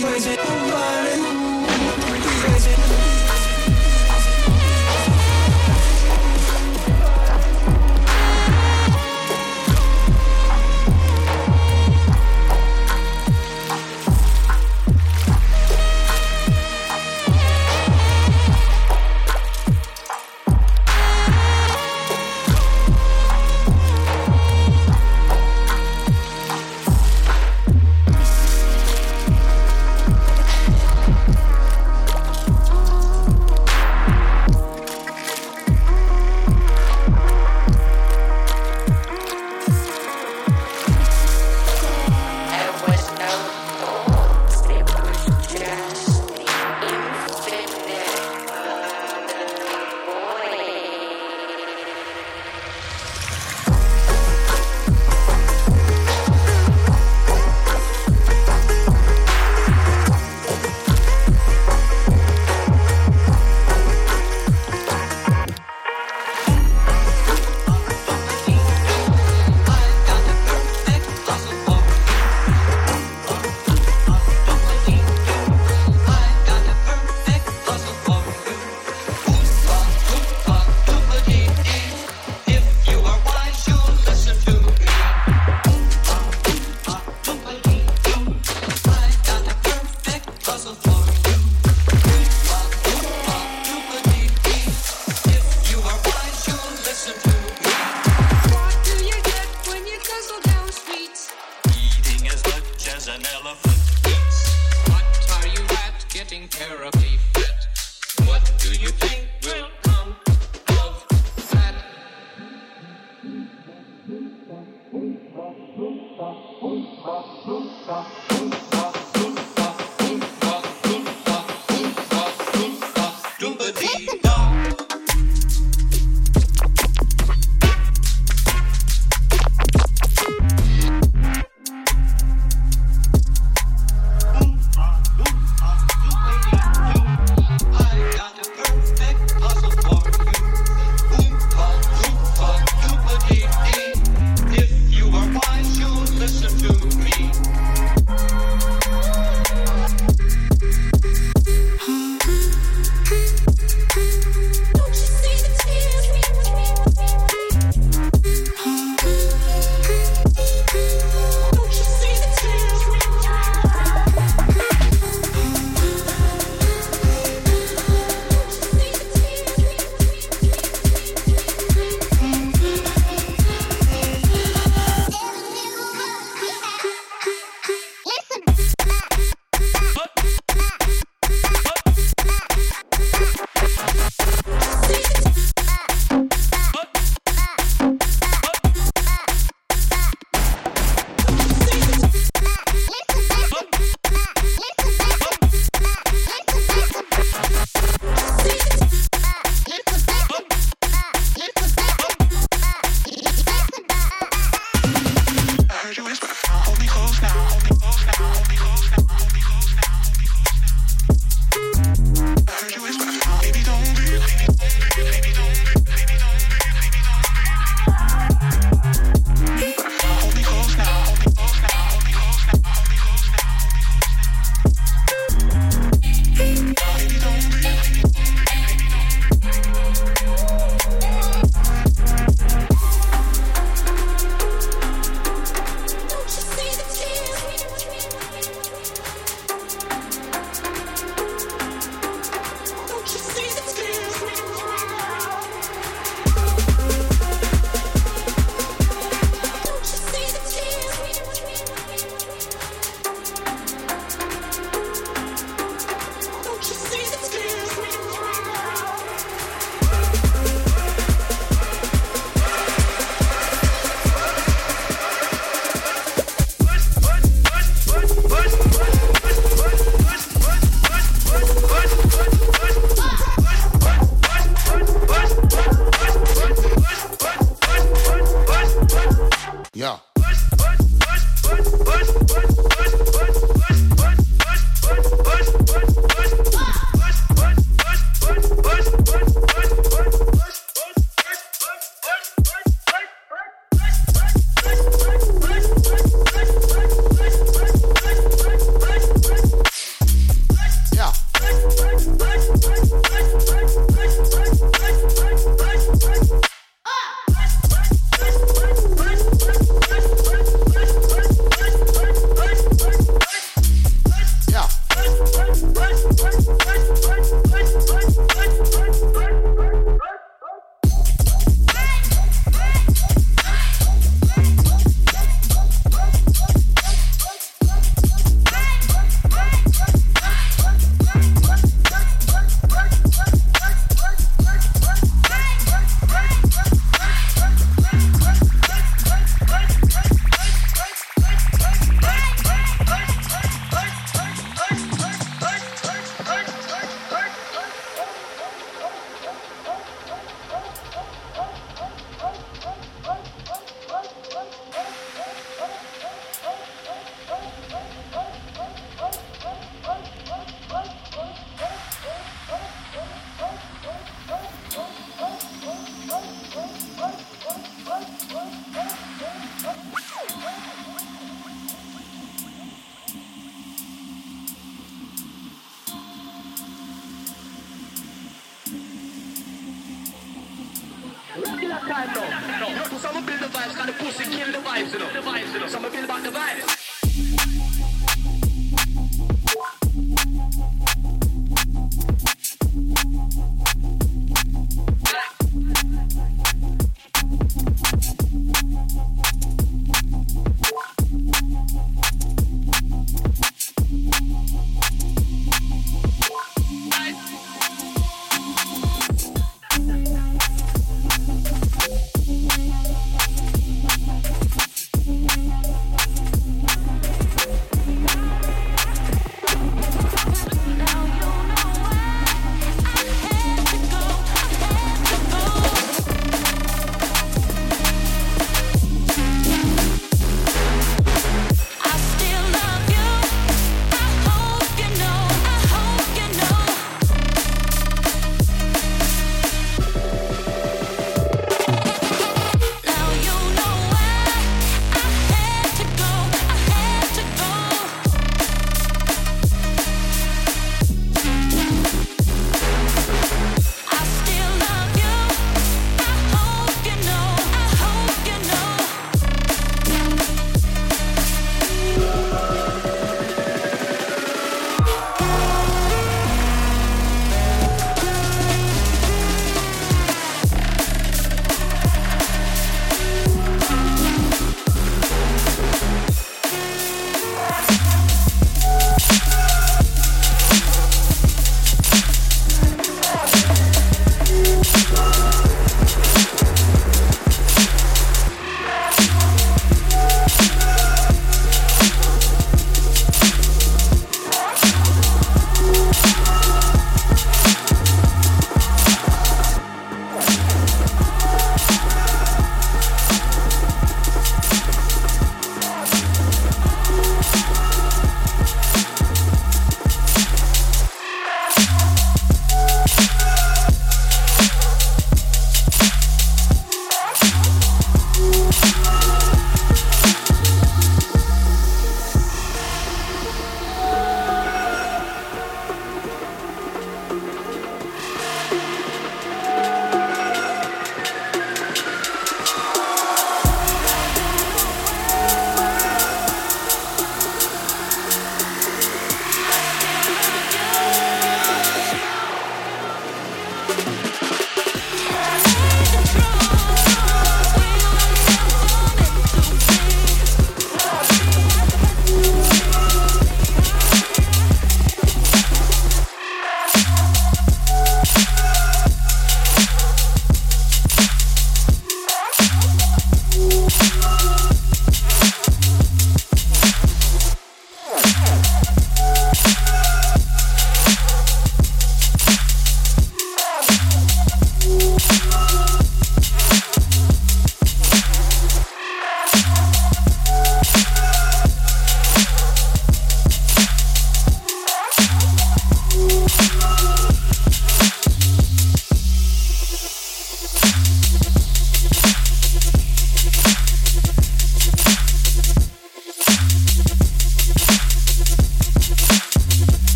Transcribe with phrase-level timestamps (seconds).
[0.00, 0.37] Crazy.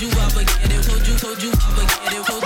[0.00, 2.39] told you I would it, told you, told you I forget it.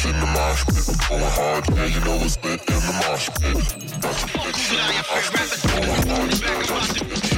[0.00, 1.08] bitch in the mosh pit.
[1.08, 3.56] Going hard, yeah, you know it's lit in the mosh pit.
[4.00, 5.50] Got your bitch in the mosh pit.
[5.72, 7.29] Going hard, yeah,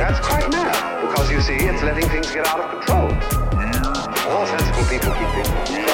[0.00, 0.72] That's quite mad,
[1.02, 3.12] because you see, it's letting things get out of control.
[4.32, 5.92] All sensible people keep things in control.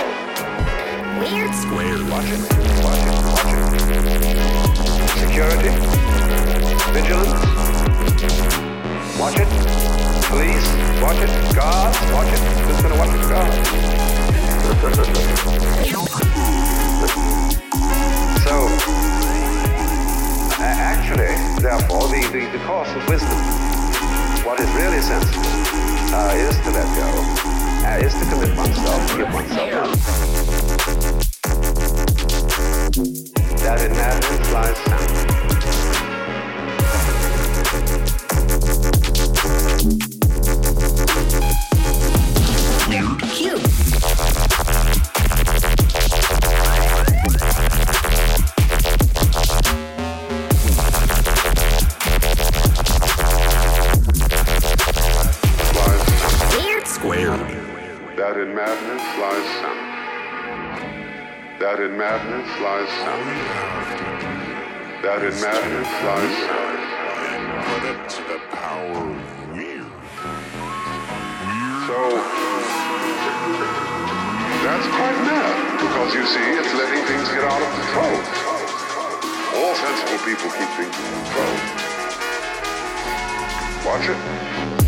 [1.18, 1.98] Weird square.
[2.06, 2.38] Watch it,
[2.86, 3.66] watch it, watch it.
[5.18, 5.74] Security,
[6.94, 7.34] vigilance,
[9.18, 9.50] watch it.
[10.30, 10.70] Police,
[11.02, 11.32] watch it.
[11.56, 12.38] Guards, watch it.
[12.62, 13.26] Just gonna watch it?
[13.26, 13.58] Guards.
[18.46, 18.70] so,
[20.62, 23.55] actually, therefore, the, the, the course of wisdom
[24.46, 25.42] what is really sensible
[26.14, 27.08] uh, is to let go,
[27.84, 29.90] uh, is to commit oneself, to give oneself up.
[33.58, 35.55] That in madness lies sound.
[61.96, 63.24] in madness lies sound.
[65.02, 66.78] That in madness lies sound.
[67.66, 69.92] Put it the power of weird.
[71.88, 71.98] So
[74.60, 78.16] that's quite mad because you see, it's letting things get out of control.
[79.56, 81.56] All sensible people keep things in control.
[83.86, 84.85] Watch it.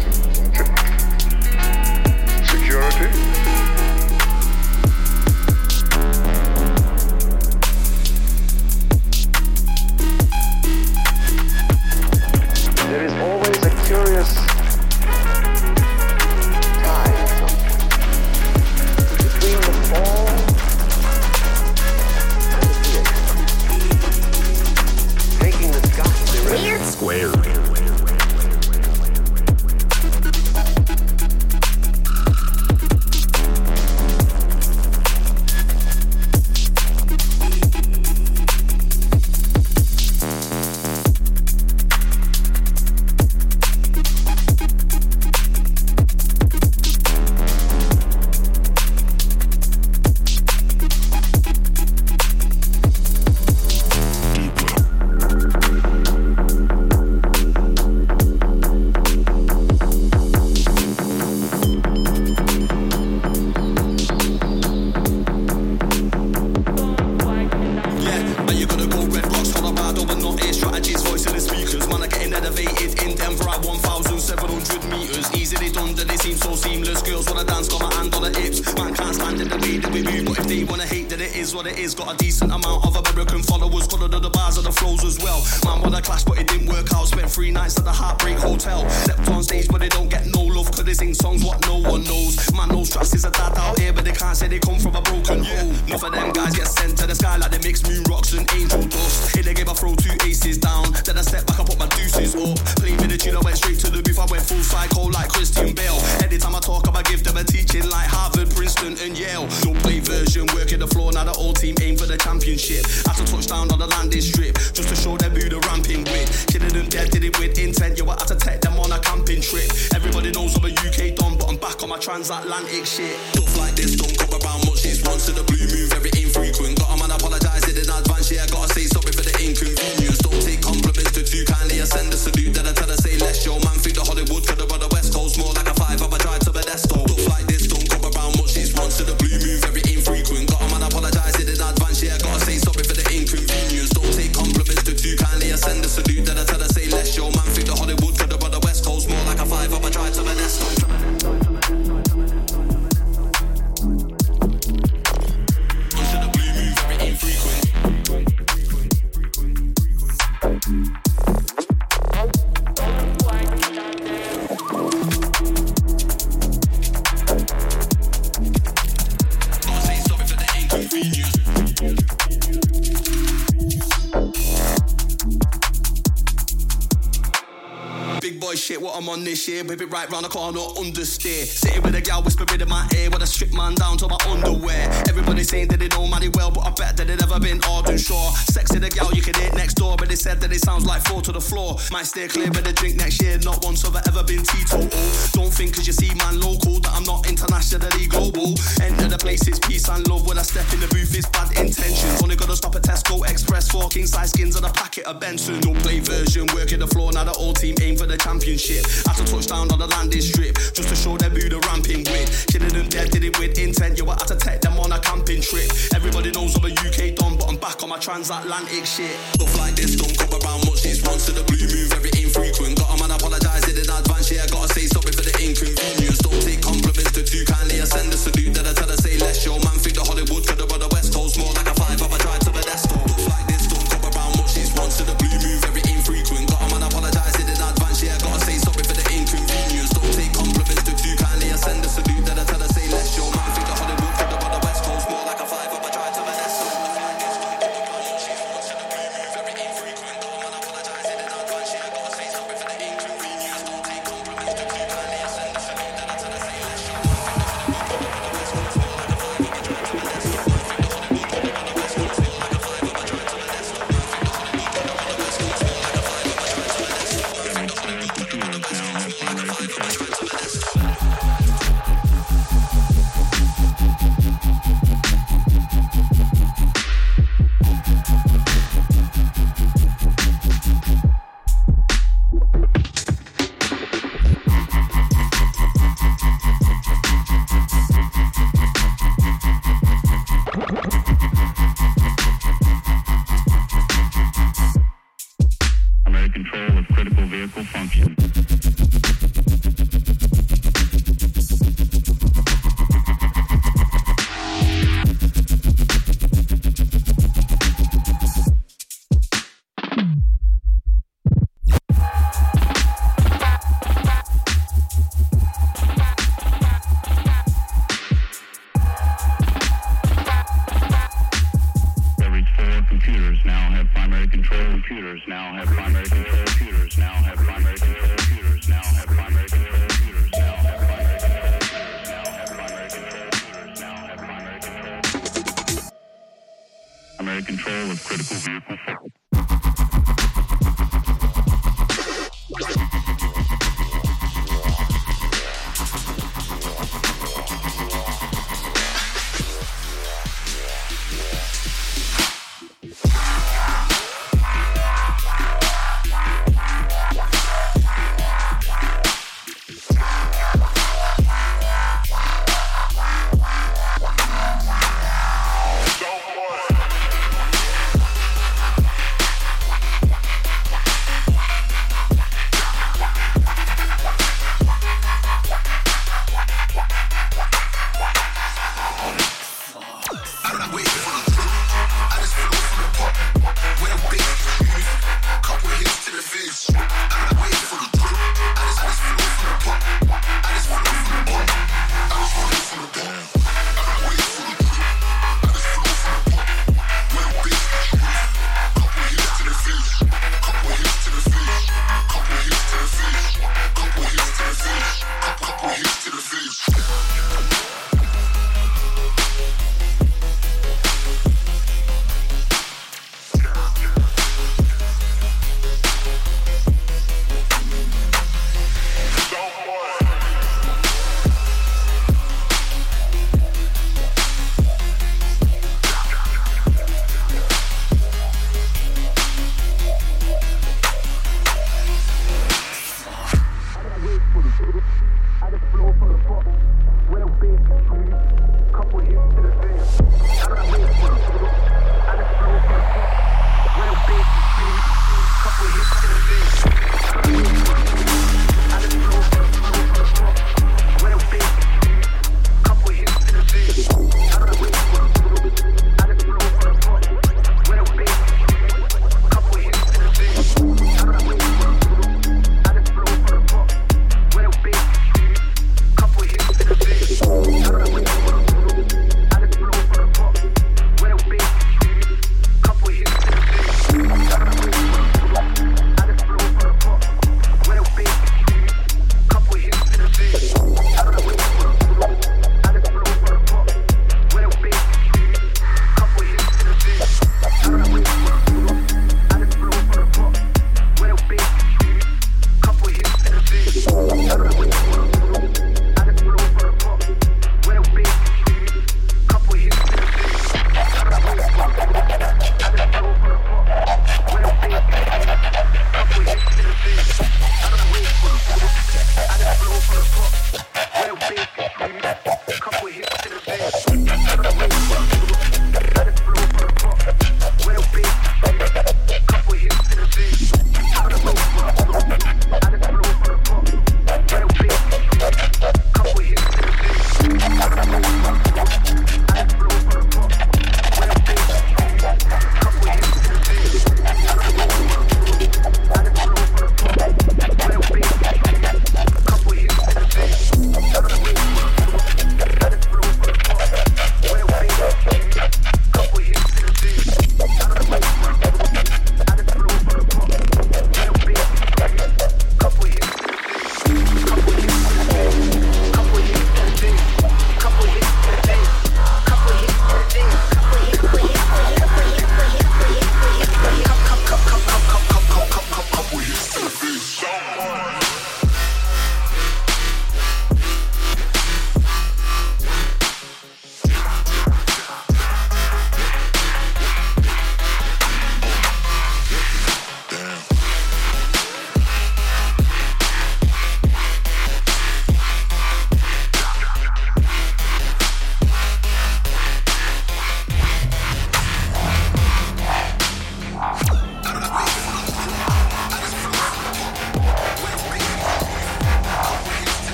[179.48, 179.64] Year.
[179.64, 181.44] Whip it right round the corner, understeer.
[181.44, 184.18] Sitting with a gal whispering in my ear, with a strip man down to my
[184.28, 184.88] underwear.
[185.08, 187.88] Everybody saying that they know money well, but I bet that it never been hard
[187.88, 188.30] and sure.
[188.52, 191.02] Sexy the gal you can hit next door, but they said that it sounds like
[191.02, 191.76] fall to the floor.
[191.90, 194.88] Might stay clear of the drink next year, not once have I ever been teetotal.
[195.32, 198.54] Don't think cause you see man local that I'm not internationally global.
[198.82, 200.26] Enter the place, it's peace and love.
[200.26, 201.27] When I step in the booth, it's
[201.60, 202.22] intentions.
[202.22, 205.60] Only gotta stop at Tesco Express, four king size skins and a packet of Benson.
[205.82, 208.84] Play version, working the floor, now the whole team aim for the championship.
[209.08, 212.04] After to touch down on the landing strip, just to show them who the ramping
[212.10, 212.28] with.
[212.50, 213.98] Killing them dead, did it with intent.
[213.98, 215.70] You were had to them on a camping trip.
[215.94, 219.14] Everybody knows I'm a UK don, but I'm back on my transatlantic shit.
[219.38, 220.82] Stuff like this don't come around much.
[220.82, 222.78] These ones to the blue move, very infrequent.
[222.78, 224.44] Got a man apologize in advance, yeah.
[224.44, 225.07] I gotta say sorry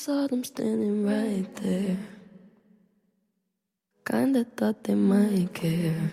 [0.00, 1.98] saw them standing right there.
[4.06, 6.10] Kinda thought they might care.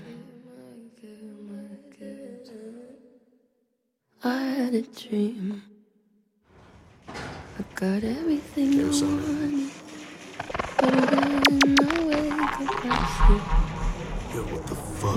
[4.25, 5.63] I had a dream.
[7.07, 9.71] I got everything you wanted.
[10.79, 11.39] But I
[12.09, 13.45] wake up and sleep.
[14.33, 15.15] Yo, what the fuck?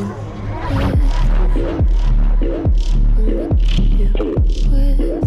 [4.70, 5.20] With